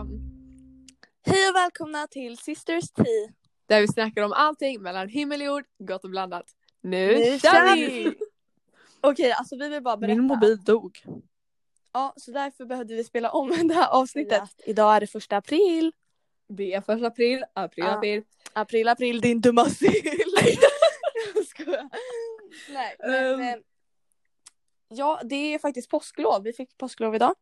[0.00, 0.20] fram.
[1.26, 3.04] Hej och välkomna till Sisters Tea.
[3.66, 6.44] Där vi snackar om allting mellan himmel och jord, gott och blandat.
[6.80, 7.86] Nu, Nu kör vi!
[7.86, 8.14] vi!
[9.00, 10.16] Okej, alltså vi vill bara berätta.
[10.16, 11.02] Min mobil dog.
[11.92, 14.42] Ja, så därför behövde vi spela om det här avsnittet.
[14.66, 15.92] Idag är det första april.
[16.48, 17.90] Det är första april, april, Ja.
[17.96, 18.22] april.
[18.52, 19.92] April, april, din dumma sill.
[21.34, 21.88] Jag skojar.
[22.72, 23.40] Nej, men Um.
[23.40, 23.56] eh,
[24.88, 26.42] ja, det är faktiskt påsklov.
[26.42, 27.34] Vi fick påsklov idag.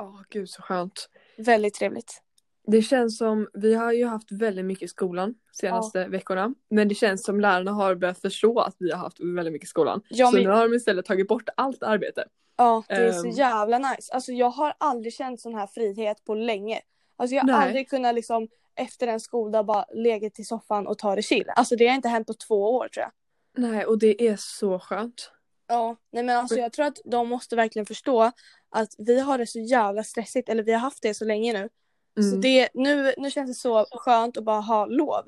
[0.00, 1.08] Åh gud så skönt.
[1.36, 2.22] Väldigt trevligt.
[2.66, 6.54] Det känns som, vi har ju haft väldigt mycket i skolan senaste veckorna.
[6.70, 9.70] Men det känns som lärarna har börjat förstå att vi har haft väldigt mycket i
[9.70, 10.02] skolan.
[10.08, 12.24] Ja, så men- nu har de istället tagit bort allt arbete.
[12.56, 13.30] Ja, det är så Ehm.
[13.30, 14.12] jävla nice.
[14.12, 16.80] Alltså jag har aldrig känt sån här frihet på länge.
[17.16, 17.66] Alltså jag har Nej.
[17.66, 21.44] aldrig kunnat liksom efter en skoldag bara legat i soffan och ta det chill.
[21.56, 23.12] Alltså det har inte hänt på två år tror jag.
[23.64, 25.32] Nej och det är så skönt.
[25.70, 28.30] Ja, nej men alltså jag tror att de måste verkligen förstå
[28.70, 31.68] att vi har det så jävla stressigt, eller vi har haft det så länge nu.
[32.22, 32.40] Så Mm.
[32.40, 35.24] det, nu, nu känns det så skönt att bara ha lov.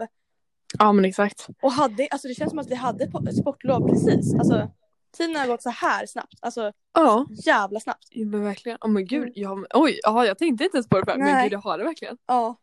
[0.78, 1.47] Ja men exakt.
[1.62, 4.34] Och hade, alltså det känns som att vi hade po- sportlov precis.
[4.34, 4.70] Alltså
[5.16, 6.34] tiden har gått så här snabbt.
[6.41, 7.27] Alltså Ja.
[7.31, 8.05] jävla snabbt.
[8.11, 8.78] Ja, Men verkligen.
[8.81, 9.22] Oh men gud.
[9.22, 9.33] Mm.
[9.34, 11.16] Ja, men, oj, aha, jag tänkte inte ens på det.
[11.16, 12.19] Men gud jag har det verkligen.
[12.27, 12.56] Ja,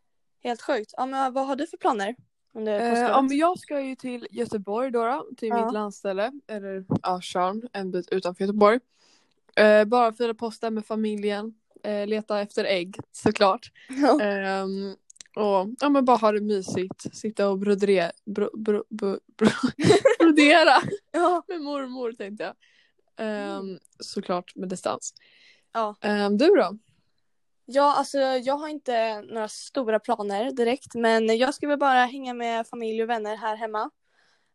[0.44, 0.94] helt sjukt.
[0.96, 2.16] Ja men vad har du för planer?
[2.52, 3.08] Under Eh, påsklovet?
[3.10, 5.64] ja, men jag ska ju till Göteborg då, då till Ja.
[5.64, 6.32] mitt landställe.
[6.48, 8.80] Eller ja, Tjörn, en bit utanför Göteborg.
[9.56, 11.54] Eh, bara fira påsk där med familjen.
[11.82, 13.72] Eh, leta efter ägg såklart.
[13.88, 14.20] Ja.
[14.20, 14.96] Ehm,
[15.36, 17.16] och ja, men bara ha det mysigt.
[17.16, 18.12] Sitta och brodera.
[18.26, 19.48] Bro, bro, bro, bro,
[20.18, 20.76] brodera
[21.12, 21.42] ja.
[21.48, 22.54] med mormor tänkte jag.
[23.26, 25.14] Ehm, Såklart med distans.
[25.72, 25.94] Ja.
[26.00, 26.78] Ehm, du då?
[27.72, 32.66] Ja, alltså jag har inte några stora planer direkt men jag väl bara hänga med
[32.66, 33.90] familj och vänner här hemma.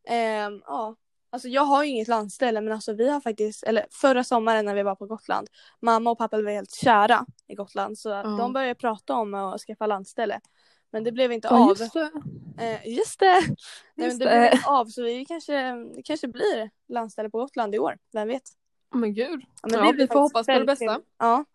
[0.07, 0.95] Ehm, ja,
[1.29, 4.75] alltså jag har ju inget landställe men alltså vi har faktiskt, eller förra sommaren när
[4.75, 5.47] vi var på Gotland,
[5.81, 9.85] mamma och pappa var helt kära i Gotland så de började prata om att skaffa
[9.87, 10.39] landställe.
[10.91, 11.69] Men det blev inte Ja, av.
[11.69, 12.11] just det.
[12.59, 13.25] Eh, just det!
[13.33, 13.55] Nej,
[13.95, 14.39] men Just det det.
[14.39, 15.53] blev inte av så vi kanske,
[15.95, 18.43] det kanske blir landställe på Gotland i år, vem vet?
[18.93, 19.41] Oh, men gud.
[19.61, 21.01] Ja, men Ja, vi får hoppas på det bästa.
[21.19, 21.45] Ja.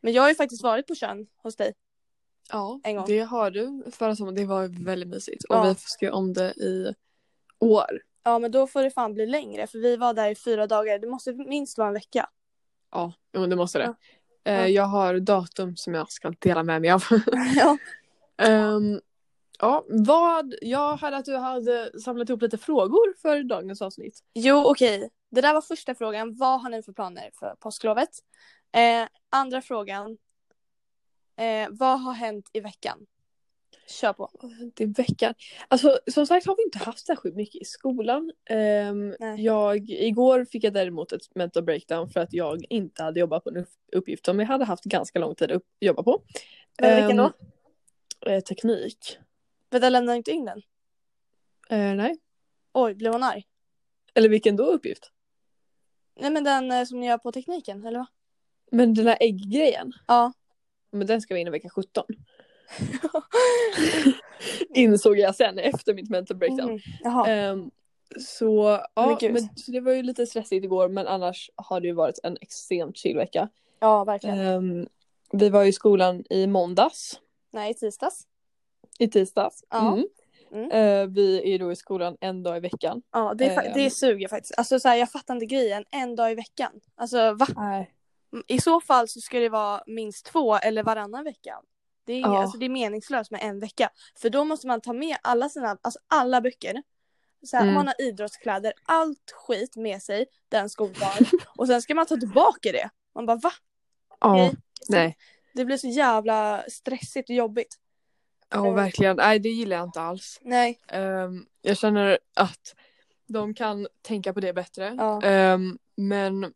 [0.00, 1.72] Men jag har ju faktiskt varit på Tjörn hos dig.
[2.52, 3.04] Ja, En gång.
[3.06, 3.84] det har du.
[3.92, 5.44] Förra sommaren, det var väldigt mysigt.
[5.44, 5.62] Och Ja.
[5.68, 6.94] vi ska göra om det i
[7.58, 8.00] år.
[8.22, 10.98] Ja men då får det fan bli längre för vi var där i fyra dagar.
[10.98, 12.28] Det måste minst vara en vecka.
[12.90, 13.84] Ja, jo, det måste det.
[13.84, 13.94] Ja.
[14.52, 14.68] Eh, Ja.
[14.68, 17.04] Jag har datum som jag ska dela med mig av.
[17.56, 17.76] ja.
[18.36, 19.00] Ehm,
[19.58, 24.18] ja, vad, jag hörde att du hade samlat ihop lite frågor för dagens avsnitt.
[24.34, 25.10] Jo okej.
[25.30, 26.36] Det där var första frågan.
[26.36, 28.08] Vad har ni för planer för påsklovet?
[28.72, 30.18] Eh, andra frågan.
[31.36, 33.06] Eh, vad har hänt i veckan?
[33.86, 34.30] Kör på.
[34.74, 35.34] Det är veckan.
[35.68, 38.32] Alltså som sagt har vi inte haft särskilt mycket i skolan.
[38.48, 39.44] Nej.
[39.44, 43.50] jag, igår fick jag däremot ett mental breakdown för att jag inte hade jobbat på
[43.50, 46.22] en upp- uppgift som jag hade haft ganska lång tid att jobba på.
[46.80, 47.32] Men vilken då?
[48.26, 49.18] Ehm, eh, teknik.
[49.70, 50.62] Vänta lämnar inte in den?
[51.68, 52.18] Eh, nej.
[52.72, 53.46] Oj, blev hon arg?
[54.14, 55.12] Eller vilken då uppgift?
[56.20, 58.06] Nej men den eh, som ni gör på tekniken, eller vad?
[58.70, 59.92] Men den här ägggrejen.
[60.06, 60.32] Ja.
[60.90, 62.04] Men den ska vi in i vecka 17.
[64.74, 66.80] Insåg jag sen efter mitt mental breakdown.
[67.04, 67.24] Mm.
[67.26, 67.70] Ehm,
[68.20, 71.86] så ja, Men men, så det var ju lite stressigt igår men annars har det
[71.86, 73.48] ju varit en extremt chill vecka.
[73.80, 74.38] Ja verkligen.
[74.38, 74.88] Ehm,
[75.32, 78.26] vi var i skolan i måndags, Nej, i tisdags.
[78.98, 79.64] i tisdags.
[79.70, 79.92] Ja.
[79.92, 80.06] Mm.
[80.52, 80.70] Mm.
[80.70, 83.02] Eh, vi är då i skolan en dag i veckan.
[83.12, 83.72] Ja, det, är Ehm.
[83.74, 84.54] det suger faktiskt.
[84.58, 85.84] Alltså så här, jag fattar inte grejen.
[85.90, 86.72] En dag i veckan.
[86.96, 87.46] Alltså va?
[87.56, 87.94] Nej.
[88.46, 91.60] I så fall så ska det vara minst två eller varannan vecka.
[92.04, 92.42] Det är, Ja.
[92.42, 93.90] alltså, det är meningslöst med en vecka.
[94.18, 96.82] För då måste man ta med alla sina, alltså alla böcker.
[97.46, 97.74] Så här, Mm.
[97.74, 101.26] Man har idrottskläder, allt skit med sig den skoldagen.
[101.56, 102.90] och sen ska man ta tillbaka det.
[103.14, 103.52] Man bara va?
[104.20, 104.56] Ja, Okej.
[104.88, 105.16] nej.
[105.54, 107.76] Det blir så jävla stressigt och jobbigt.
[108.50, 109.16] Ja, verkligen.
[109.16, 110.38] Nej, det gillar jag inte alls.
[110.42, 110.80] Nej.
[110.88, 112.74] Ehm, jag känner att
[113.26, 114.94] de kan tänka på det bättre.
[114.98, 115.22] Ja.
[115.22, 116.52] Ehm, men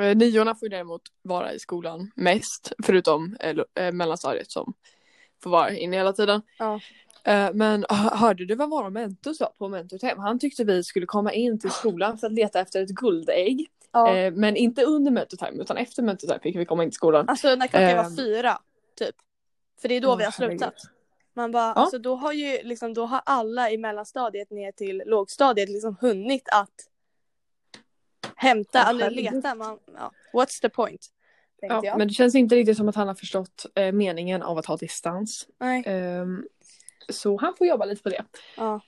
[0.00, 2.72] eh, niorna får ju däremot vara i skolan mest.
[2.82, 4.74] Förutom eh, eh, mellanstadiet som
[5.42, 6.42] får vara inne hela tiden.
[6.58, 6.80] Ja.
[7.24, 10.14] Eh, men h- hörde du vad vår mentor sa på mentortime?
[10.22, 13.66] Han tyckte vi skulle komma in till skolan för att leta efter ett guldägg.
[13.92, 14.16] ja.
[14.16, 17.28] Eh, men inte under mentortime utan efter mentortime fick vi komma in till skolan.
[17.28, 18.16] Alltså när klockan var Ehm.
[18.16, 18.58] fyra.
[18.98, 19.14] Typ.
[19.80, 20.74] För det är då Åh, vi har slutat.
[21.36, 21.72] Man bara, Ja.
[21.72, 26.48] alltså då har ju liksom, då har alla i mellanstadiet ner till lågstadiet liksom hunnit
[26.52, 26.70] att
[28.36, 29.34] hämta, eller herregud.
[29.34, 29.54] leta.
[29.54, 30.12] Man, ja.
[30.32, 31.10] What's the point?
[31.60, 34.66] Ja, men det känns inte riktigt som att han har förstått eh, meningen av att
[34.66, 35.48] ha distans.
[35.58, 35.82] Nej.
[35.86, 36.44] Ehm,
[37.08, 38.24] så han får jobba lite på det.
[38.56, 38.80] Ja.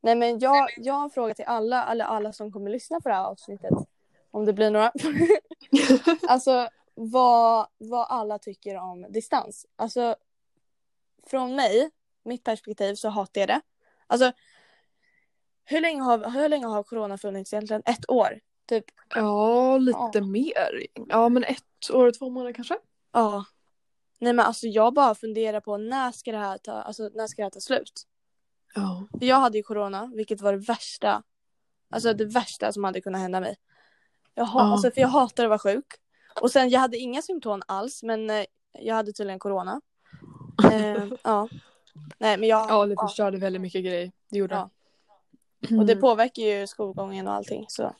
[0.00, 3.08] Nej men jag, jag har en fråga till alla, eller alla som kommer lyssna på
[3.08, 3.72] det här avsnittet.
[4.30, 4.92] Om det blir några.
[6.28, 9.66] alltså vad, vad alla tycker om distans.
[9.76, 10.16] Alltså
[11.26, 11.90] från mig,
[12.24, 13.60] mitt perspektiv så hatar jag det.
[14.06, 14.32] Alltså
[15.64, 17.82] hur länge har, hur länge har corona funnits egentligen?
[17.86, 18.40] Ett år?
[18.66, 18.84] Typ?
[19.14, 20.20] Ja, lite Ja.
[20.24, 20.86] mer.
[21.08, 22.78] Ja, men ett år och två månader kanske.
[23.12, 23.44] Ja.
[24.18, 27.42] Nej men alltså jag bara funderar på när ska det här ta, alltså när ska
[27.42, 27.92] det här ta slut?
[28.74, 29.06] Ja.
[29.20, 31.22] Jag hade ju corona, vilket var det värsta.
[31.90, 33.56] Alltså det värsta som hade kunnat hända mig.
[34.34, 34.60] Jag Ja.
[34.60, 35.86] alltså, för jag hatar att vara sjuk.
[36.40, 39.80] Och sen jag hade inga symptom alls men eh, jag hade tydligen corona.
[40.72, 41.48] Eh, ja.
[42.18, 43.06] Nej men jag, Ja, det ja.
[43.08, 44.12] förstörde väldigt mycket grejer.
[44.30, 44.70] Det gjorde Ja.
[45.60, 45.76] det.
[45.78, 46.00] och det Mm.
[46.02, 47.94] påverkar ju skolgången och allting så.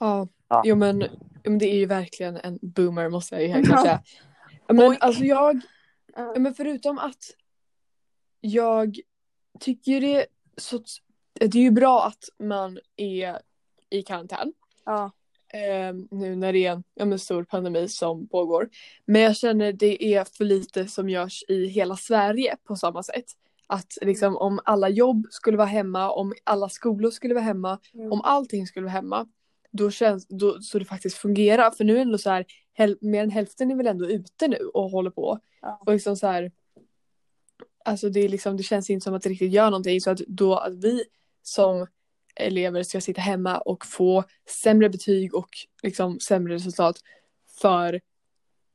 [0.00, 0.28] Ja.
[0.48, 0.62] Ja.
[0.64, 1.04] Jo men,
[1.44, 4.02] men det är ju verkligen en boomer måste jag ju helt klart säga.
[4.68, 4.96] Men Oj.
[5.00, 5.60] alltså jag,
[6.16, 6.32] Ja.
[6.34, 7.24] ja, men förutom att
[8.40, 8.98] jag
[9.60, 10.26] tycker ju det
[10.56, 10.80] så
[11.40, 13.38] det är ju bra att man är
[13.90, 14.52] i karantän.
[14.84, 15.10] Ja.
[15.52, 18.68] eh, nu när det är en men stor pandemi som pågår.
[19.04, 23.24] Men jag känner det är för lite som görs i hela Sverige på samma sätt.
[23.66, 28.12] Att liksom om alla jobb skulle vara hemma, om alla skolor skulle vara hemma, Mm.
[28.12, 29.26] om allting skulle vara hemma.
[29.76, 31.70] Då känns då, så det faktiskt fungerar.
[31.70, 34.48] För nu är det ändå så här, häl, mer än hälften är väl ändå ute
[34.48, 35.38] nu och håller på.
[35.60, 35.82] Ja.
[35.86, 36.52] Och liksom så här.
[37.84, 40.00] Alltså det är liksom, det känns inte som att det riktigt gör någonting.
[40.00, 41.04] Så att då att vi
[41.42, 41.86] som
[42.34, 44.24] elever ska sitta hemma och få
[44.62, 45.50] sämre betyg och
[45.82, 47.00] liksom sämre resultat
[47.60, 48.00] för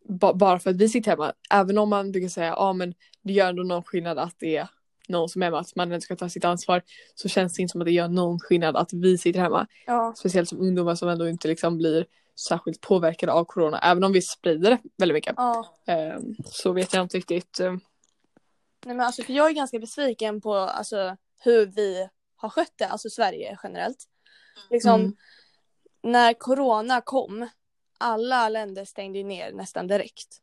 [0.10, 1.34] ba- bara för att vi sitter hemma.
[1.52, 4.70] Även om man brukar säga ja men det gör ändå någon skillnad att det är
[5.10, 6.82] någon som är hemma, att man ändå ska ta sitt ansvar
[7.16, 9.68] så känns det inte som att det gör någon skillnad att vi sitter hemma.
[9.86, 10.14] Ja.
[10.18, 12.06] Speciellt som ungdomar som ändå inte liksom blir
[12.48, 13.80] särskilt påverkade av corona.
[13.80, 15.34] Även om vi sprider det väldigt mycket.
[15.38, 15.76] ja.
[15.88, 17.60] Ehm, så vet jag inte riktigt.
[17.60, 17.80] ehm,
[18.86, 22.86] Nej men alltså för jag är ganska besviken på alltså hur vi har skött det,
[22.88, 24.06] alltså Sverige generellt.
[24.70, 25.16] Liksom Mm.
[26.04, 27.50] när corona kom,
[27.98, 30.38] alla länder stängde ju ner nästan direkt.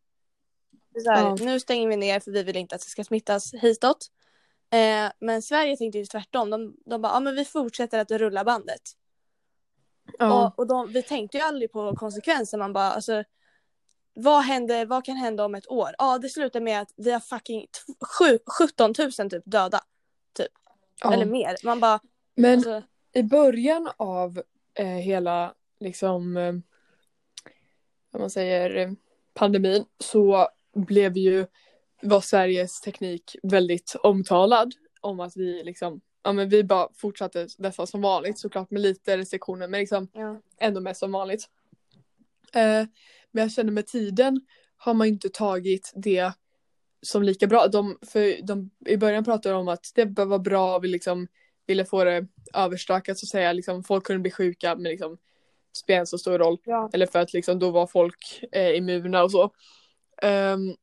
[1.07, 1.37] Här, Ja.
[1.41, 4.07] Nu stänger vi ner för vi vill inte att det ska smittas hitåt.
[4.71, 6.51] Eh, men Sverige tänkte ju tvärtom.
[6.51, 8.83] De, de bara, ja men vi fortsätter att rulla bandet.
[10.19, 10.47] Ja.
[10.47, 12.59] Och, och de, vi tänkte ju aldrig på konsekvenser.
[12.59, 13.25] Man bara, alltså,
[14.15, 15.91] vad, händer, vad kan hända om ett år?
[15.99, 19.81] Ja, det slutar med att vi har fucking t- sju, 17 000 typ döda.
[21.03, 21.13] ja.
[21.13, 21.57] Eller mer.
[21.65, 22.01] Man bara,
[22.35, 24.43] Men alltså, i början av
[24.75, 26.55] eh, hela liksom eh,
[28.11, 28.93] vad man säger eh,
[29.35, 31.47] pandemin så blev ju
[32.03, 37.87] var Sveriges teknik väldigt omtalad om att vi liksom ja men vi bara fortsatte nästan
[37.87, 40.41] som vanligt såklart med lite restriktioner men liksom ja.
[40.61, 41.45] ändå mest som vanligt.
[42.55, 42.85] Eh,
[43.31, 44.41] men jag känner med tiden
[44.77, 46.33] har man inte tagit det
[47.03, 47.67] som lika bra.
[47.67, 51.29] De, för de, I början pratade de om att det var bra, vi liksom
[51.67, 53.53] ville få det överstökat så att säga.
[53.53, 55.19] Liksom, folk kunde bli sjuka men liksom
[55.77, 56.59] spelar inte så stor roll.
[56.65, 56.91] Ja.
[56.93, 59.51] Eller för att liksom, då var folk eh, immuna och så.
[60.23, 60.77] Ehm,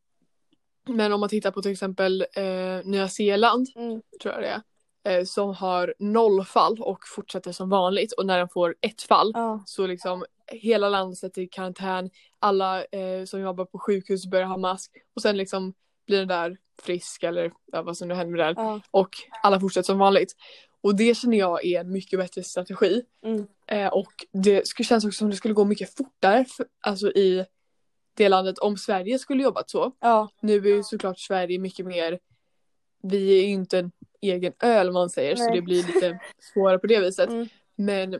[0.88, 2.44] men om man tittar på till exempel eh,
[2.86, 4.02] Nya Zeeland Mm.
[4.22, 4.62] tror jag det är.
[5.06, 9.32] Eh, som har noll fall och fortsätter som vanligt och när den får ett fall
[9.36, 9.64] Ja.
[9.66, 12.10] så liksom hela landet sätter i karantän,
[12.40, 15.74] alla eh, som jobbar på sjukhus börjar ha mask och sen liksom
[16.08, 18.80] blir den där frisk eller ja, vad som nu händer med den Ja.
[18.92, 19.10] och
[19.44, 20.34] alla fortsätter som vanligt.
[20.82, 23.02] Och det känner jag är en mycket bättre strategi.
[23.26, 23.48] Mm.
[23.68, 27.46] Eh, och det skulle känns också som det skulle gå mycket fortare för, alltså i
[28.14, 29.92] det landet om Sverige skulle jobbat så.
[30.00, 30.30] Ja.
[30.40, 32.20] Nu är ju såklart Sverige mycket mer,
[33.04, 33.92] vi är ju inte en
[34.22, 35.56] egen ö eller man säger så Nej.
[35.56, 36.20] det blir lite
[36.54, 37.30] svårare på det viset.
[37.30, 37.48] Mm.
[37.76, 38.20] Men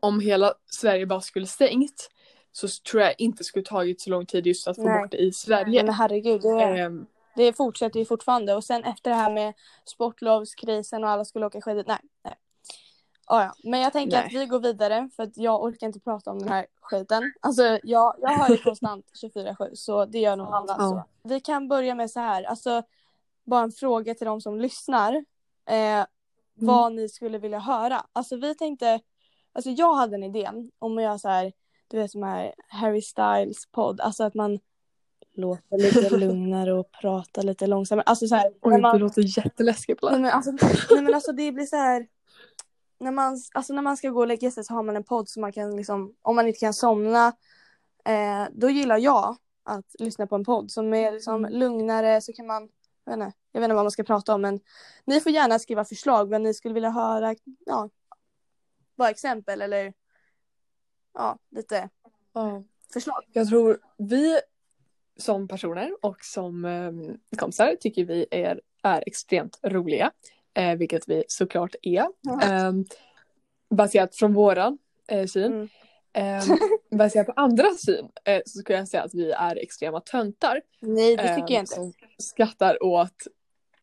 [0.00, 2.10] om hela Sverige bara skulle stängt
[2.52, 5.02] så tror jag inte skulle tagit så lång tid just att få Nej.
[5.02, 5.82] bort det i Sverige.
[5.82, 8.54] Men herregud, det, Ehm, det fortsätter ju fortfarande.
[8.54, 11.84] Och sen efter det här med sportlovskrisen och alla skulle åka skidor.
[11.86, 12.34] Nej, nej.
[13.28, 13.54] Ah, ja.
[13.64, 14.26] Men jag tänker Nej.
[14.26, 17.32] att vi går vidare för att jag orkar inte prata om den här skiten.
[17.40, 20.76] Alltså jag, jag har ju konstant 24-7 så det gör nog alla.
[20.78, 20.88] Ja.
[20.88, 21.28] Så.
[21.28, 22.82] Vi kan börja med så här, alltså
[23.44, 25.24] bara en fråga till de som lyssnar.
[25.68, 26.04] Eh,
[26.56, 28.06] vad ni skulle vilja höra.
[28.12, 29.00] Alltså vi tänkte,
[29.52, 31.52] alltså jag hade en idé om att göra så här,
[31.88, 34.58] du vet som här Harry Styles podd, alltså att man
[35.34, 38.04] låter lite lugnare och pratar lite långsammare.
[38.06, 40.02] Alltså så här, oj, man, det låter jätteläskigt.
[40.02, 40.50] nej, men alltså,
[40.90, 42.06] nej men alltså det blir så här
[42.98, 45.28] när man, alltså när man ska gå och lägga sig så har man en podd
[45.28, 47.26] som man kan liksom, om man inte kan somna,
[48.04, 51.58] eh, då gillar jag att lyssna på en podd som är liksom Mm.
[51.58, 52.68] lugnare så kan man,
[53.04, 54.60] jag vet, inte, jag vet inte vad man ska prata om men
[55.04, 57.34] ni får gärna skriva förslag vad ni skulle vilja höra,
[57.66, 57.90] ja,
[58.96, 59.92] bara exempel eller
[61.14, 61.88] ja, lite
[62.32, 62.62] Ja.
[62.92, 63.22] förslag.
[63.32, 64.40] Jag tror vi
[65.16, 70.12] som personer och som um, kompisar tycker vi är, är extremt roliga.
[70.56, 72.06] Eh, vilket vi såklart är.
[72.42, 72.84] Ehm,
[73.70, 75.68] baserat från våran eh, syn.
[76.12, 76.50] Mm.
[76.50, 76.58] Um,
[76.98, 80.60] baserat på andras syn eh, så skulle jag säga att vi är extrema töntar.
[80.80, 81.74] Nej det tycker eh, jag inte.
[81.74, 83.26] Som skrattar åt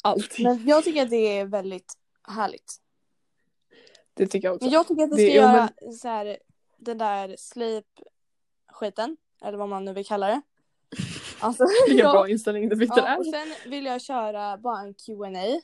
[0.02, 0.44] allting.
[0.48, 1.94] Men jag tycker att det är väldigt
[2.28, 2.74] härligt.
[4.14, 4.66] Det tycker jag också.
[4.66, 5.70] Men jag tycker att vi ska Det- göra
[6.02, 6.38] så här,
[6.78, 9.18] den där sleep-skiten.
[9.44, 10.42] Eller vad man nu vill kalla det.
[11.40, 12.12] Alltså, Vilken ja.
[12.12, 13.32] bra inställning du fick Ja, och där.
[13.32, 15.62] sen vill jag köra bara en Q&A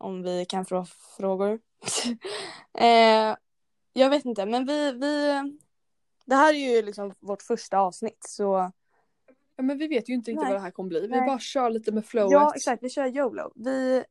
[0.00, 0.84] Om vi kan få
[1.16, 1.60] frågor.
[2.78, 3.36] eh,
[3.92, 5.42] jag vet inte, men vi, vi...
[6.24, 8.70] Det här är ju liksom vårt första avsnitt så...
[9.56, 11.00] Ja, men vi vet ju inte riktigt vad det här kommer bli.
[11.00, 11.26] Vi Nej.
[11.26, 12.32] bara kör lite med flowet.
[12.32, 12.82] Ja, exakt.
[12.82, 13.52] Vi kör YOLO.
[13.54, 14.04] Vi...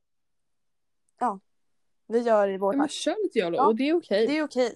[1.19, 1.39] Ja.
[2.07, 3.67] Vi gör i vår Ja, men kör lite YOLO Ja.
[3.67, 4.27] och det är okej.
[4.27, 4.75] Det är okej.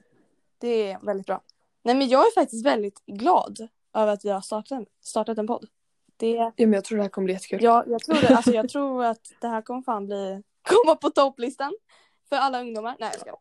[0.57, 1.41] Det är väldigt bra.
[1.81, 5.67] Nej men jag är faktiskt väldigt glad över att vi har startat, startat en podd.
[6.17, 7.63] Det, Ja, men jag tror det här kommer bli jättekul.
[7.63, 11.09] jag, jag, tror det, alltså jag tror att det här kommer fan bli, komma på
[11.09, 11.73] topplistan
[12.29, 12.95] för alla ungdomar.
[12.99, 13.37] Nej jag ska.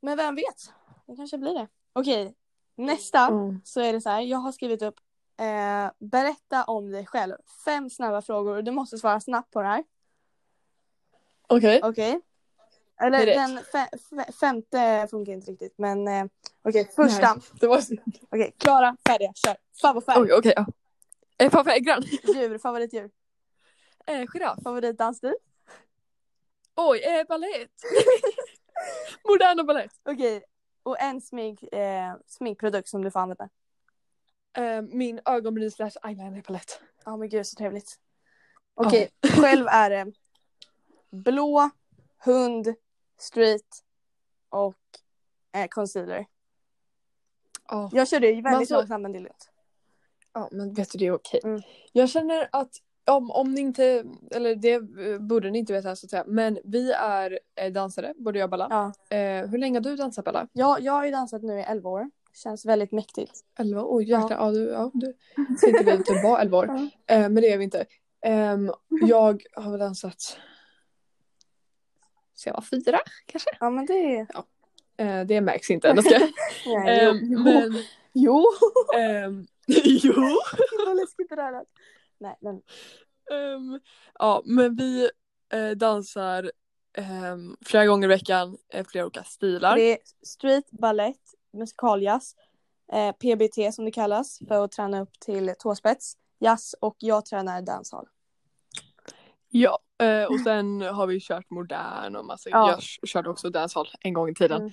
[0.00, 0.72] Men vem vet?
[1.06, 1.68] Det kanske blir det.
[1.92, 2.34] Okej,
[2.74, 3.60] nästa Mm.
[3.64, 4.20] så är det så här.
[4.20, 4.94] Jag har skrivit upp
[5.40, 7.34] eh, berätta om dig själv.
[7.64, 9.84] Fem snabba frågor och du måste svara snabbt på det här.
[11.48, 11.80] Okej.
[11.82, 12.20] Okej?
[13.00, 16.24] Eller Det är den fe, fe, femte funkar inte riktigt men eh,
[16.62, 17.34] okej första.
[17.34, 17.80] Nej, Det var...
[18.30, 19.56] Okej, klara, färdiga, kör.
[19.82, 20.52] Favoritfärg, Oj, okej.
[20.56, 20.66] ja.
[21.38, 22.02] Eh, grön.
[22.34, 23.10] djur, favoritdjur,
[24.06, 24.58] Eh, giraff.
[24.64, 25.34] favoritdansstil.
[26.76, 27.70] Oj, eh, balett.
[29.28, 29.92] Moderna balett.
[30.04, 30.44] Okej,
[30.82, 33.48] och en smink, eh, sminkprodukt som du får använda.
[34.56, 36.80] Eh, min ögonbryn slash eyeliner palett.
[37.04, 38.00] Ja men gud så trevligt.
[38.74, 40.12] Okej, själv är det
[41.10, 41.70] blå,
[42.24, 42.74] hund,
[43.18, 43.84] street
[44.48, 44.76] och
[45.52, 46.26] eh, concealer.
[47.68, 47.90] Ja.
[47.92, 49.50] Jag körde ju väldigt alltså- långsamt men det är lugnt.
[50.32, 51.40] ja, men vet du det är okej.
[51.44, 51.62] Mm.
[51.92, 56.06] Jag känner att om, om ni inte, eller det eh, borde ni inte veta så
[56.06, 58.66] att säga, men vi är eh, dansare, både jag och Bella.
[58.70, 59.16] Ja.
[59.16, 60.48] Eh, hur länge har du dansat Bella?
[60.52, 62.10] Jag, jag har ju dansat nu i 11 år.
[62.34, 63.32] Känns väldigt mäktigt.
[63.58, 64.02] 11 år?
[64.02, 64.50] Jäklar, ja.
[64.50, 65.14] du, ja du.
[65.60, 66.66] Tänkte vi typ var 11 år.
[67.06, 67.14] Ja.
[67.14, 67.84] Eh, men det är vi inte.
[68.24, 70.38] Ehm, jag har väl dansat
[72.34, 73.50] så jag var fyra kanske?
[73.60, 74.26] Ja men det är...
[74.96, 75.88] Eh, det märks inte.
[75.88, 76.18] Jag ska.
[76.66, 77.38] Nej, Ehm, jo.
[77.44, 77.74] men
[78.12, 78.44] Jo!
[78.98, 79.46] ehm,
[80.02, 80.14] jo.
[80.86, 81.64] Vad läskigt det där.
[82.18, 82.62] Nej men
[83.30, 83.80] Ehm,
[84.18, 85.10] ja, men vi
[85.52, 86.50] eh, dansar
[87.32, 89.76] um, flera gånger i veckan, eh, flera olika stilar.
[89.76, 92.34] det är street, ballett, musicaljazz,
[92.92, 97.62] eh, PBT som det kallas för att träna upp till tåspets, jazz och jag tränar
[97.62, 98.06] dancehall.
[99.48, 102.70] Ja, eh, och sen har vi kört modern och massa Ja.
[102.70, 104.60] Jag körde också dancehall en gång i tiden.
[104.60, 104.72] Mm.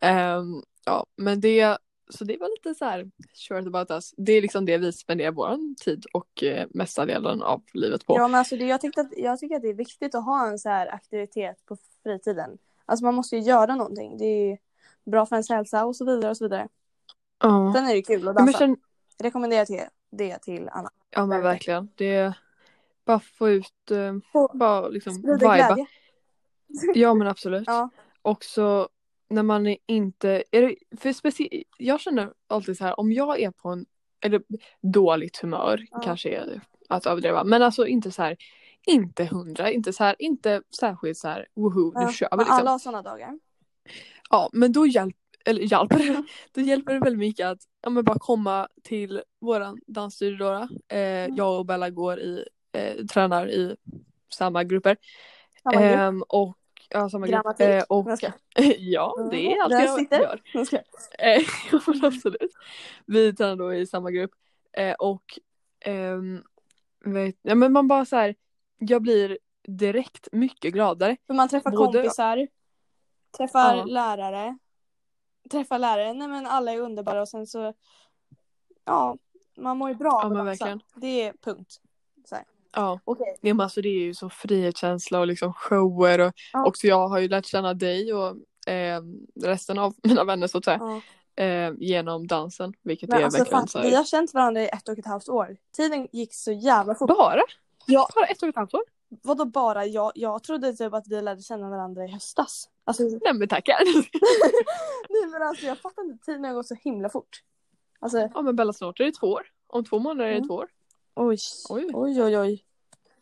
[0.00, 1.78] Ehm, ja, men det,
[2.12, 4.14] så det var lite så här short about us.
[4.16, 8.14] Det är liksom det vi spenderar vår tid och eh, mesta delen av livet på.
[8.16, 10.48] Ja men alltså det, jag, tyckte att, jag tycker att det är viktigt att ha
[10.48, 12.58] en så här aktivitet på fritiden.
[12.86, 14.18] Alltså man måste ju göra någonting.
[14.18, 14.58] Det är
[15.04, 16.68] bra för ens hälsa och så vidare och så vidare.
[17.38, 17.72] Ja.
[17.76, 18.58] Sen är det kul att Men dansa.
[18.58, 18.76] känn,
[19.18, 20.90] Rekommenderar till det till Anna.
[21.10, 21.88] ja men verkligen.
[21.94, 22.38] Det är
[23.04, 24.14] bara få ut, eh,
[24.54, 25.54] bara liksom Sprida viba.
[25.56, 25.86] glädje.
[26.94, 27.64] Ja men absolut.
[27.66, 27.90] Ja.
[28.22, 28.88] Också
[29.32, 33.40] när man är inte, är det, för specie- jag känner alltid så här om jag
[33.40, 33.86] är på en,
[34.20, 34.42] eller
[34.80, 36.00] dåligt humör Ja.
[36.00, 38.36] kanske är att överdriva, men alltså inte så här,
[38.86, 42.56] inte hundra, inte så här, inte särskilt så här, woho, nu Ja, kör vi liksom.
[42.56, 43.38] alla har sådana dagar.
[44.30, 46.22] Ja, men då hjälp, eller hjälper det,
[46.52, 50.52] då hjälper det väldigt mycket att ja, men bara komma till våran dansstudio.
[50.52, 51.36] Eh, Mm.
[51.36, 53.76] Jag och Bella går i, eh, tränar i
[54.32, 54.96] samma grupper.
[55.62, 55.98] Samma grupp.
[55.98, 56.56] Ehm, och,
[56.92, 57.26] ja, samma.
[57.26, 57.66] Grammatik.
[57.66, 58.06] Eh, och,
[58.78, 60.20] ja, det är allt jag sitter.
[60.20, 60.40] gör.
[61.18, 62.52] Eh, ja, absolut.
[63.06, 64.30] Vi tränar då i samma grupp.
[64.72, 65.38] Eh, och
[65.80, 66.42] ehm,
[67.04, 68.34] vet, ja, men man bara så här,
[68.78, 71.16] jag blir direkt mycket gladare.
[71.26, 72.48] För man träffar Både- kompisar,
[73.36, 73.84] träffar Ja.
[73.84, 74.58] lärare,
[75.50, 77.74] träffar lärare, nej men alla är underbara och sen så,
[78.84, 79.16] ja,
[79.56, 80.80] man mår ju bra Ja, men verkligen.
[80.96, 81.80] Det är punkt.
[82.74, 83.36] Ja, Okej.
[83.40, 86.66] nej, men alltså, det är ju så frihetskänsla och liksom shower och Ja.
[86.66, 88.36] också jag har ju lärt känna dig och
[88.66, 91.00] ehm, resten av mina vänner så att säga
[91.36, 91.44] Ja.
[91.44, 94.62] eh, genom dansen vilket Men är alltså verkligen fan, så vi här, har känt varandra
[94.62, 95.56] i ett och ett halvt år.
[95.76, 97.08] Tiden gick så jävla fort.
[97.08, 97.42] bara,
[97.86, 98.82] Ja, bara ett och ett halvt år.
[99.22, 99.86] vadå bara?
[99.86, 102.68] Jag, jag trodde typ att vi lärde känna varandra i höstas.
[102.84, 103.78] Alltså, Nej men tackar.
[105.08, 107.42] nej men alltså jag fattar inte, tiden har gått så himla fort.
[108.00, 109.42] Alltså, ja men Bella snart är det två år.
[109.66, 110.48] Om två månader är det Mm.
[110.48, 110.68] två år.
[111.14, 111.38] Oj.
[111.68, 111.90] Oj.
[111.94, 112.64] Oj, oj, oj.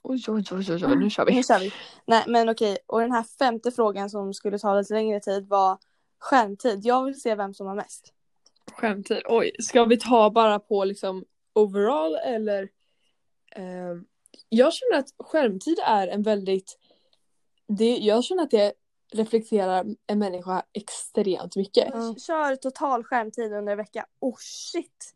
[0.03, 1.35] Oj oj oj oj, oj nu kör vi.
[1.35, 1.73] Nu kör vi.
[2.07, 5.79] Nej men okej, och den här femte frågan som skulle ta lite längre tid var
[6.19, 6.81] skärmtid.
[6.83, 8.13] Jag vill se vem som har mest.
[8.73, 9.53] Skärmtid, oj.
[9.59, 12.69] Ska vi ta bara på liksom overall eller?
[13.57, 14.05] ehm,
[14.49, 16.79] jag känner att skärmtid är en väldigt,
[17.67, 18.73] det, jag känner att det
[19.13, 21.95] reflekterar en människa extremt mycket.
[21.95, 22.17] Mm.
[22.17, 24.07] Kör total skärmtid under en vecka.
[24.21, 25.15] Oh shit!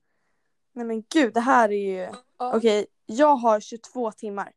[0.72, 2.08] Nej men gud, det här är ju...
[2.54, 4.52] Okej, jag har 22 timmar.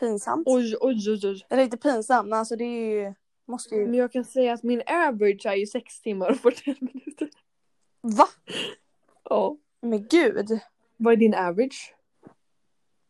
[0.00, 0.42] Pinsamt.
[0.46, 1.46] Oj, oj, oj, oj.
[1.50, 3.14] Eller inte pinsamt, men alltså det är ju...
[3.46, 3.86] Måste ju...
[3.86, 7.30] Men jag kan säga att min average är ju 6 timmar och 41 minuter.
[8.00, 8.28] Va?
[9.24, 9.56] Ja.
[9.80, 10.60] Men gud.
[10.96, 11.94] Vad är din average?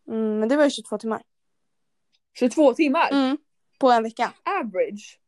[0.08, 1.22] Mm, men det var ju 22 timmar.
[2.38, 3.10] 22 timmar?
[3.12, 3.38] Mm.
[3.78, 4.32] På en vecka.
[4.60, 5.20] Average?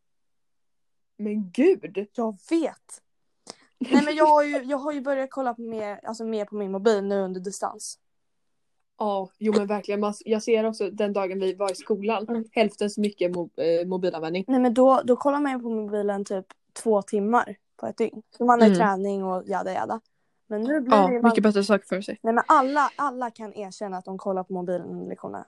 [1.16, 2.06] Men gud!
[2.12, 3.02] Jag vet.
[3.78, 6.54] Nej men jag har ju, jag har ju börjat kolla på mer, alltså mer på
[6.54, 7.98] min mobil nu under distans.
[8.98, 10.00] Ja, jo men verkligen.
[10.00, 12.44] Man- Jag ser också den dagen vi var i skolan, Mm.
[12.52, 14.44] hälften så mycket mo- eh, mobilanvändning.
[14.48, 16.46] Nej men då, då kollar man ju på mobilen typ
[16.82, 18.22] två timmar på ett dygn.
[18.38, 18.78] Så man har Mm.
[18.78, 20.00] träning och jada jada.
[20.46, 22.18] Men nu blir Ja, det ju mycket bättre saker för sig.
[22.22, 25.46] Nej men alla, alla kan erkänna att de kollar på mobilen under lektionerna.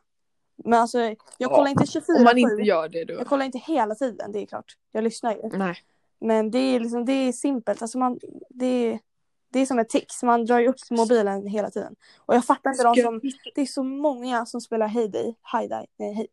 [0.57, 3.15] Men alltså jag Ja, kollar inte 24 Om man inte gör det då.
[3.15, 4.77] Jag kollar inte hela tiden, det är klart.
[4.93, 5.59] Jag lyssnar ju.
[5.59, 5.75] Nej.
[6.19, 7.83] Men det är liksom, det är simpelt.
[7.83, 8.19] Alltså man,
[8.51, 8.99] det, är,
[9.54, 10.23] det är som ett tics.
[10.23, 11.96] Man drar ju upp mobilen hela tiden.
[12.18, 13.20] Och jag fattar inte de som,
[13.54, 15.34] det är så många som spelar Heyday.
[15.42, 16.28] Heyday, nej hej.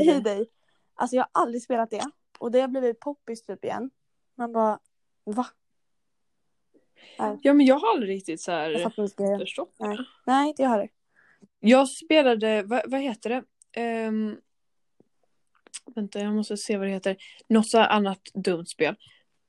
[0.06, 0.46] Heyday.
[0.94, 2.04] Alltså jag har aldrig spelat det.
[2.38, 3.90] Och det har blivit poppis typ igen.
[4.34, 4.78] Man bara,
[5.24, 5.46] va?
[7.42, 9.74] Ja men jag har aldrig riktigt så här förstått.
[9.78, 9.98] Nej.
[10.26, 10.88] Nej, inte jag heller.
[11.60, 13.44] Jag spelade, vad, vad heter det?
[13.80, 14.36] Ehm,
[15.94, 17.16] vänta jag måste se vad det heter.
[17.48, 18.96] Något så annat dumt spel.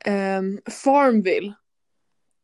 [0.07, 1.53] Um, Farmville.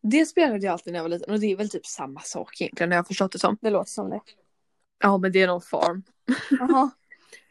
[0.10, 2.62] Det spelade jag alltid när jag var liten och det är väl typ samma sak
[2.62, 3.58] egentligen när jag har förstått det som.
[3.62, 4.22] Det låter som det.
[5.00, 6.04] Ja men det är någon farm.
[6.50, 6.92] Jaha.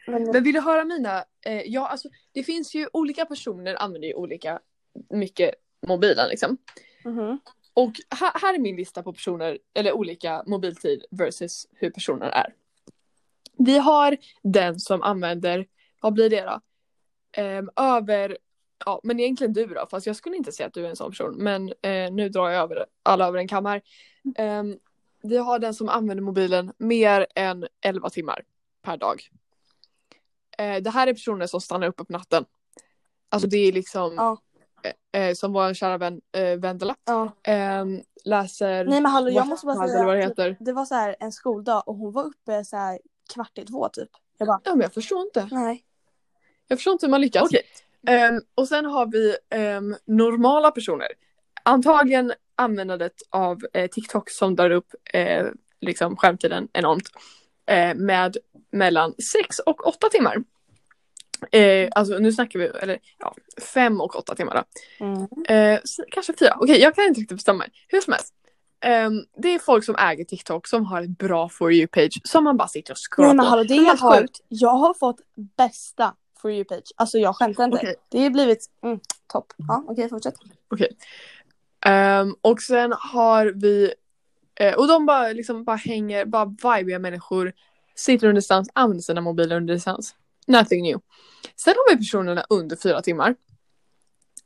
[0.07, 1.25] Men, Men vill du höra mina?
[1.45, 4.59] Eh, ja alltså det finns ju olika personer använder ju olika
[5.09, 5.55] mycket
[5.87, 6.57] mobilen liksom.
[7.03, 7.39] mhm.
[7.73, 12.53] Och här, här är min lista på personer, eller olika mobiltid versus hur personer är.
[13.57, 15.65] Vi har den som använder,
[16.01, 16.61] vad blir det då?
[17.41, 18.37] Ehm, över,
[18.85, 21.11] ja men egentligen du då, fast jag skulle inte säga att du är en sån
[21.11, 21.35] person.
[21.37, 23.81] Men eh, nu drar jag över alla över en kam här.
[24.35, 24.77] Ehm,
[25.23, 28.43] vi har den som använder mobilen mer än 11 timmar
[28.81, 29.21] per dag.
[30.57, 32.45] Eh, det här är personer som stannar uppe på natten.
[33.29, 34.37] Alltså det är liksom, Ja.
[35.19, 36.95] eh, som vår kära vän eh, Vendela.
[37.05, 37.31] Ja.
[37.43, 40.05] Ehm, läser Nej men hallå jag måste bara säga.
[40.05, 40.57] vad det heter.
[40.59, 42.99] Det var så här en skoldag och hon var uppe så här
[43.33, 44.09] kvart i två typ.
[44.37, 45.47] Jag bara, Ja men jag förstår inte.
[45.51, 45.85] nej.
[46.67, 47.43] Jag förstår inte hur man lyckas.
[47.43, 47.61] Okej.
[48.07, 51.07] Ehm, och sen har vi ehm, normala personer.
[51.63, 55.45] Antagligen användandet av eh, TikTok som drar upp eh,
[55.81, 57.09] liksom skärmtiden enormt.
[57.67, 58.37] Eh, med
[58.71, 59.13] mellan
[59.43, 60.37] 6 och 8 timmar.
[61.51, 63.35] Eh, alltså nu snackar vi, eller ja,
[63.73, 64.63] 5 och 8 timmar
[64.99, 65.05] då.
[65.05, 65.27] Mm.
[65.49, 65.79] Eh,
[66.11, 66.57] kanske fyra.
[66.59, 67.69] Okej, jag kan inte riktigt bestämma mig.
[67.87, 68.33] Hur som helst.
[68.81, 72.57] Ehm, det är folk som äger TikTok som har ett bra For You-page som man
[72.57, 74.39] bara sitter och scrollar Nej men hallå det är helt sjukt.
[74.47, 75.19] Jag har fått
[75.57, 76.13] bästa
[76.45, 76.91] For You-page.
[76.95, 77.77] Alltså jag skämtar inte.
[77.77, 77.95] Okej.
[78.09, 79.53] Det har blivit mm, topp.
[79.67, 80.33] Ja okej fortsätt.
[81.85, 83.93] Ehm, och sen har vi,
[84.59, 87.53] eh, och de bara liksom bara hänger, bara vibiga människor,
[87.95, 90.15] sitter under distans, använder sina mobiler under distans.
[90.47, 90.99] Nothing new.
[91.55, 93.35] Sen har vi personerna under fyra timmar.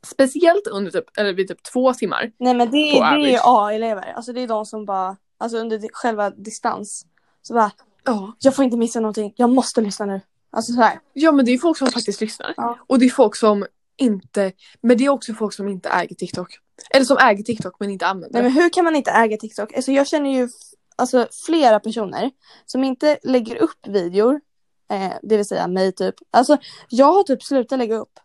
[0.02, 2.32] Speciellt under typ, eller vid typ två timmar.
[2.38, 3.40] Nej men det, det är.
[3.44, 4.12] A-elever.
[4.16, 7.06] Alltså det är de som bara, alltså under själva distans.
[7.42, 7.70] Så bara,
[8.04, 8.36] Ja.
[8.40, 9.32] jag får inte missa någonting.
[9.36, 10.20] Jag måste lyssna nu.
[10.50, 11.00] Alltså så här.
[11.12, 12.54] Ja men det är folk som faktiskt lyssnar.
[12.56, 12.78] Ja.
[12.86, 16.58] Och det är folk som inte, men det är också folk som inte äger TikTok.
[16.90, 19.72] Eller som äger TikTok men inte använder Nej men hur kan man inte äga TikTok?
[19.72, 20.48] Alltså jag känner ju
[20.96, 22.30] alltså, flera personer
[22.66, 24.40] som inte lägger upp videor.
[24.90, 26.14] Eh, det vill säga mig typ.
[26.30, 26.56] Alltså
[26.88, 28.20] jag har typ slutat lägga upp.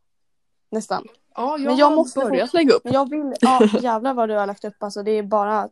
[0.71, 1.07] Nästan.
[1.35, 2.83] Ja, jag, Men jag har måste börjat lägga upp.
[2.83, 4.83] Men jag vill, ja jävlar vad du har lagt upp.
[4.83, 5.69] Alltså det är bara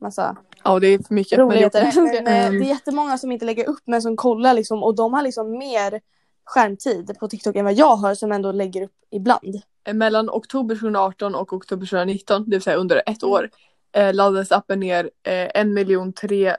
[0.00, 1.38] massa Ja det är för mycket.
[1.38, 1.86] men det är roligheter.
[1.86, 4.82] också- Men, eh, Ehm, det är jättemånga som inte lägger upp men som kollar liksom
[4.82, 6.00] och de har liksom mer
[6.44, 9.62] skärmtid på TikTok än vad jag har som ändå lägger upp ibland.
[9.92, 13.32] mellan oktober 2018 och oktober 2019, det vill säga under ett Mm.
[13.32, 13.50] år,
[13.92, 16.56] eh, laddades appen ner eh, 1 miljon 300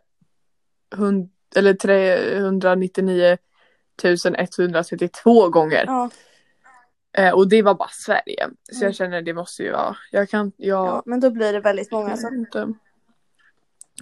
[1.56, 3.38] eller 399
[4.04, 5.84] 132 gånger.
[5.88, 6.10] Ja.
[7.18, 8.50] Eh, och det var bara Sverige.
[8.72, 8.86] Så Mm.
[8.88, 11.92] jag känner det måste ju vara, jag kan, jag, ja men då blir det väldigt
[11.92, 12.18] många.
[12.32, 12.74] inte.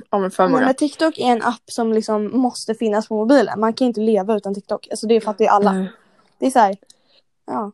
[0.09, 0.65] Ja men Men, många.
[0.65, 3.59] men TikTok är en app som liksom måste finnas på mobilen.
[3.59, 4.87] Man kan inte leva utan TikTok.
[4.91, 5.73] Alltså det fattar ju alla.
[5.73, 5.91] Nej.
[6.39, 6.77] Det är så här.
[7.47, 7.71] Ja.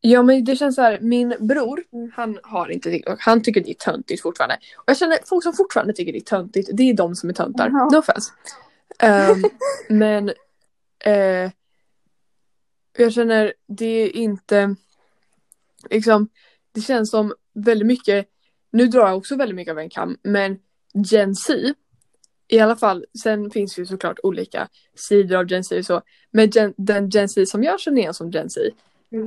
[0.00, 2.12] Ja men det känns så här, min bror, Mm.
[2.14, 4.54] han har inte TikTok, han tycker det är töntigt fortfarande.
[4.76, 7.34] Och jag känner folk som fortfarande tycker det är töntigt, det är de som är
[7.34, 7.68] töntar.
[7.72, 7.88] Ja.
[7.92, 8.32] No offense.
[8.98, 9.42] Ehm,
[9.88, 10.28] men
[11.04, 11.50] eh,
[12.98, 14.74] jag känner det är inte,
[15.90, 16.28] liksom,
[16.72, 18.26] det känns som väldigt mycket,
[18.70, 20.58] nu drar jag också väldigt mycket av en kam, men
[20.94, 21.74] Gen Z,
[22.48, 26.02] i alla fall, sen finns det ju såklart olika sidor av Gen Z och så,
[26.30, 28.60] men gen, den Gen Z som jag känner igen som Gen Z,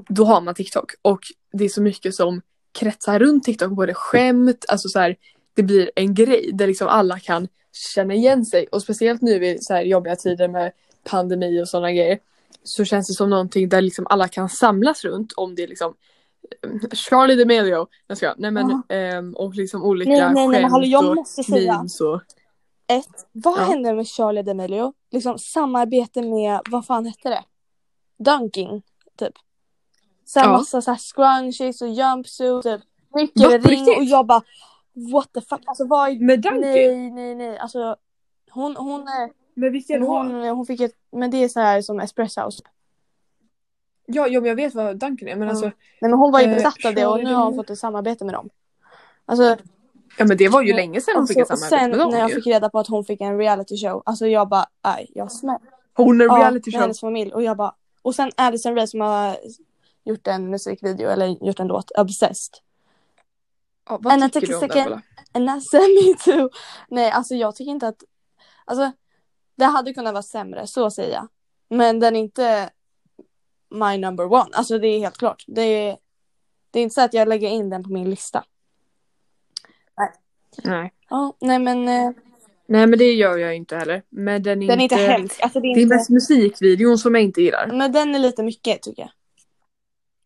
[0.09, 0.91] då har man TikTok.
[1.01, 1.19] Och
[1.53, 5.15] det är så mycket som kretsar runt TikTok, både skämt, alltså så här,
[5.53, 7.47] det blir en grej där liksom alla kan
[7.95, 8.67] känna igen sig.
[8.71, 10.71] Och speciellt nu i så här jobbiga tider med
[11.03, 12.19] pandemi och sådana grejer
[12.63, 15.93] så känns det som någonting där liksom alla kan samlas runt om det är liksom
[16.93, 21.09] Charlie D'Amelio, jag ska, nej men ehm, och liksom olika Nej, nej, nej, skämt jag
[21.09, 21.79] och måste säga.
[22.01, 22.21] och
[22.87, 23.63] Ett, vad Ja.
[23.63, 24.93] hände med Charlie D'Amelio?
[25.11, 27.43] Liksom samarbete med, vad fan hette det?
[28.23, 28.81] Dunking,
[29.17, 29.33] typ.
[30.25, 30.51] Så här Ja.
[30.51, 32.81] massa så här scrunchies och jumpsuit, typ.
[33.09, 33.97] Va, mycket på ring riktigt?
[33.97, 34.41] och jag bara
[35.13, 36.19] what the fuck, alltså vad är...
[36.19, 36.61] Med Dunkin?
[36.61, 37.95] Nej, nej, nej, alltså
[38.51, 41.99] hon, hon är, Men vilken hon, hon fick ett, men det är så här som
[41.99, 42.63] espresso house.
[44.05, 45.49] Ja, ja men jag vet vad Dunkin är men Ja.
[45.49, 47.69] alltså Nej men hon var ju Eh, besatt av det och nu har hon fått
[47.69, 48.49] ett samarbete med dem.
[49.25, 49.57] Alltså,
[50.17, 51.99] Ja men det var ju länge sedan hon alltså fick ett och samarbete sen med
[51.99, 52.35] dem när jag ju.
[52.35, 55.57] fick reda på att hon fick en reality show, alltså jag bara, aj, jag smäll.
[55.93, 56.81] Hon är Ja, reality med show.
[56.81, 59.37] hennes familj och jag bara, och sen Addison Rae som har
[60.03, 62.53] gjort en musikvideo eller gjort en låt, Obsessed.
[63.89, 65.01] Ja, vad And tycker du om den?
[65.33, 66.49] And I said me too.
[66.89, 68.03] Nej alltså jag tycker inte att,
[68.65, 68.91] alltså
[69.55, 71.27] det hade kunnat vara sämre, så säger jag.
[71.69, 72.69] Men den är inte
[73.75, 75.43] my number one, alltså det är helt klart.
[75.47, 75.97] Det är,
[76.71, 78.43] det är inte så att jag lägger in den på min lista.
[80.63, 80.93] Nej.
[81.09, 82.11] Ja, nej men eh,
[82.67, 84.01] Nej men det gör jag inte heller.
[84.09, 84.95] Men den är den är inte...
[84.95, 85.41] inte hemsk.
[85.41, 87.67] Alltså det är Det är inte, mest musikvideon som jag inte gillar.
[87.67, 89.11] men den är lite mycket tycker jag.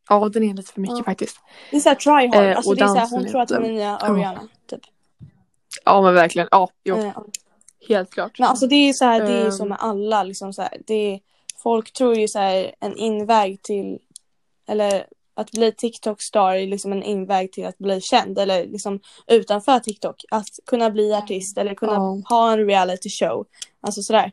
[0.09, 1.03] Ja den är lite för mycket Ja.
[1.03, 1.37] faktiskt.
[1.71, 3.57] Det är såhär try hard, Eh, alltså och det är såhär, hon tror att hon
[3.57, 4.07] är inte- nya Ja.
[4.07, 4.41] Ariana.
[4.67, 4.81] Typ.
[5.85, 6.47] Ja men verkligen.
[6.51, 6.97] Ja, jo.
[6.97, 7.17] Eh,
[7.87, 8.39] Helt klart.
[8.39, 9.51] Men alltså det är så här, det är Ehm.
[9.51, 11.19] så med alla liksom så här, det är,
[11.63, 13.99] folk tror ju så här en inväg till
[14.67, 19.79] eller att bli TikTok-star är liksom en inväg till att bli känd eller liksom utanför
[19.79, 20.23] TikTok.
[20.31, 22.21] Att kunna bli artist eller kunna Ja.
[22.29, 23.45] ha en reality show.
[23.81, 24.31] Alltså sådär.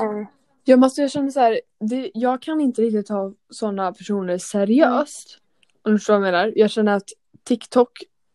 [0.00, 0.26] Mm.
[0.64, 5.38] Jag måste jag känner så här, det, jag kan inte riktigt ta sådana personer seriöst.
[5.82, 6.52] Om du förstår vad jag menar.
[6.56, 7.08] Jag känner att
[7.44, 7.90] TikTok,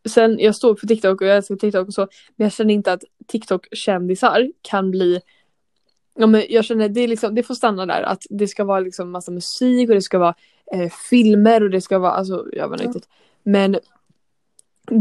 [0.09, 2.93] sen jag står för TikTok och jag älskar TikTok och så, men jag känner inte
[2.93, 5.21] att TikTok-kändisar kan bli
[6.17, 8.79] Ja, men jag känner det, är liksom, det får stanna där att det ska vara
[8.79, 10.35] liksom massa musik och det ska vara
[10.73, 12.89] eh, filmer och det ska vara, alltså jag vet inte Ja.
[12.89, 13.09] riktigt.
[13.43, 13.79] Men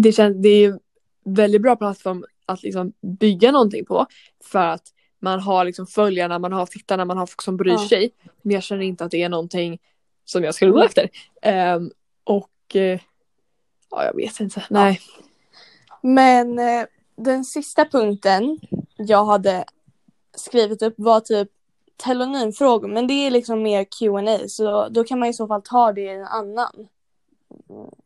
[0.03, 0.79] det, känns, det är en
[1.25, 4.07] väldigt bra plattform att liksom bygga någonting på.
[4.45, 4.83] För att
[5.19, 7.89] man har liksom följarna, man har tittarna, man har folk som bryr Ja.
[7.89, 8.11] sig.
[8.43, 9.79] Men jag känner inte att det är någonting
[10.25, 11.09] som jag skulle gå efter.
[11.43, 11.91] Ehm,
[12.25, 13.01] och eh,
[13.91, 14.65] ja, jag vet inte.
[14.71, 15.01] Nej.
[16.03, 16.85] Men eh,
[17.17, 18.59] den sista punkten
[18.97, 19.65] jag hade
[20.37, 21.49] skrivit upp var typ
[21.96, 22.88] telonymfrågor.
[22.88, 26.01] Men det är liksom mer Q&A så då kan man i så fall ta det
[26.01, 26.88] i en annan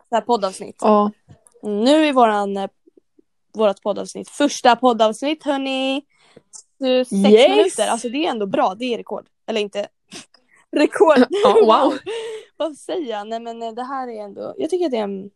[0.08, 0.76] så här poddavsnitt.
[0.80, 1.10] Ja.
[1.62, 2.70] Nu är våran, eh,
[3.54, 6.02] vårat poddavsnitt första poddavsnitt hörni.
[6.78, 7.48] Sex Yes!
[7.48, 9.26] minuter, alltså det är ändå bra, det är rekord.
[9.46, 9.88] Eller inte
[10.76, 11.26] rekord.
[11.28, 11.98] Ja, wow.
[12.56, 13.28] Vad säger jag?
[13.28, 15.30] Nej men eh, det här är ändå, jag tycker att det är en,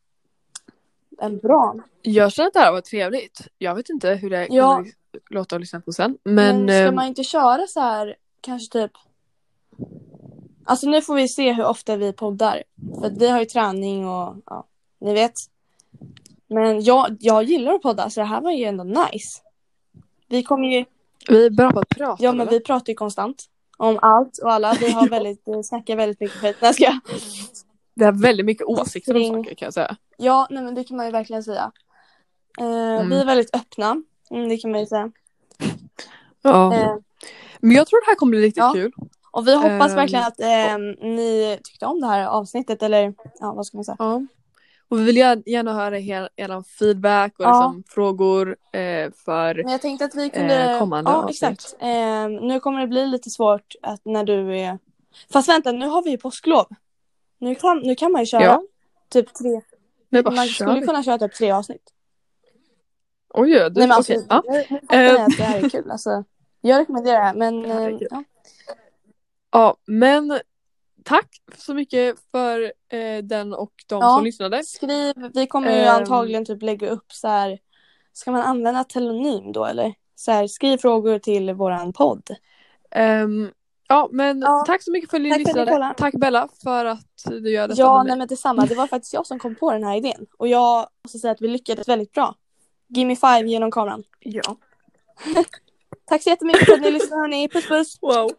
[1.18, 1.74] en bra.
[2.02, 3.40] Jag känner att det här var trevligt.
[3.58, 4.76] Jag vet inte hur det Ja.
[4.76, 4.90] kommer
[5.30, 6.18] låta att lyssna på sen.
[6.24, 8.92] Men, Men, ska ehm, man inte köra så här kanske typ
[10.64, 12.62] Alltså nu får vi se hur ofta vi poddar.
[13.00, 14.66] För att vi har ju träning och ja,
[15.00, 15.34] ni vet.
[16.46, 19.40] Men jag, jag gillar att podda så det här var ju ändå nice.
[20.28, 20.84] Vi kommer ju,
[21.28, 22.24] vi är bra på att prata.
[22.24, 23.44] ja men vi pratar ju konstant.
[23.76, 24.76] Om allt och alla.
[24.80, 26.56] Vi har väldigt, snackar väldigt mycket skit.
[26.62, 26.98] Nej, ska jag.
[27.94, 29.96] Vi har väldigt mycket åsikter om saker kan jag säga.
[30.16, 31.72] Ja, nej men det kan man ju verkligen säga.
[32.60, 33.10] Eh, Mm.
[33.10, 34.02] Vi är väldigt öppna.
[34.30, 35.10] Mm, det kan man ju säga.
[36.42, 36.74] Ja.
[36.74, 36.96] Eh,
[37.60, 38.72] Men jag tror det här kommer bli riktigt Ja.
[38.74, 38.92] kul.
[39.30, 43.52] och vi hoppas Ehm, verkligen att eh, ni tyckte om det här avsnittet eller ja,
[43.52, 43.96] vad ska man säga?
[43.98, 44.22] Ja.
[44.88, 47.48] Och vi vill gär- gärna höra er, er feedback och Ja.
[47.66, 50.70] liksom frågor eh, för Men jag tänkte att vi kunde...
[50.72, 51.30] Eh, kommande ja, avsnitt.
[51.52, 51.76] exakt.
[51.82, 54.78] Eh, nu kommer det bli lite svårt att när du är...
[55.32, 56.66] Fast vänta, nu har vi ju påsklov.
[57.38, 58.62] Nu kan, nu kan man ju köra Ja.
[59.08, 59.60] typ tre...
[60.24, 60.86] man skulle vi.
[60.86, 61.90] kunna köra typ tre avsnitt.
[63.36, 64.42] Oj, du, Nej men alltså, ja.
[64.46, 65.24] jag, jag fattar Eh.
[65.24, 65.90] att det här är kul.
[65.90, 66.24] Alltså,
[66.60, 67.62] jag rekommenderar det här men...
[67.62, 68.24] Det här eh, ja.
[69.52, 70.40] ja, men
[71.04, 74.16] tack så mycket för eh, den och de Ja.
[74.16, 74.64] som lyssnade.
[74.64, 75.94] Skriv, vi kommer ju Ehm.
[75.96, 77.58] antagligen typ lägga upp så här...
[78.12, 79.94] Ska man använda telonym då eller?
[80.14, 82.30] Så här, skriv frågor till våran podd.
[82.90, 83.50] Ehm,
[83.88, 84.64] ja, men Ja.
[84.66, 85.94] tack så mycket för att ni för att lyssnade.
[85.96, 88.66] tack Bella för att du gör detta Ja, nej men detsamma.
[88.66, 90.26] Det var faktiskt jag som kom på den här idén.
[90.38, 92.34] Och jag måste säga att vi lyckades väldigt bra.
[92.94, 94.04] Give me five genom kameran.
[94.20, 94.56] Ja.
[96.06, 97.48] Tack så jättemycket för att ni lyssnade hörni.
[97.48, 97.98] Puss puss!
[98.00, 98.30] Wow.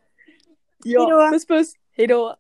[0.86, 1.10] Hejdå.
[1.10, 1.74] Ja, puss puss.
[1.98, 2.36] Hejdå.